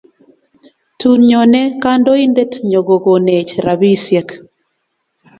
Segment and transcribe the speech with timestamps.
[0.99, 4.29] Tun nyone kandoindet nyon kokonech rabisiek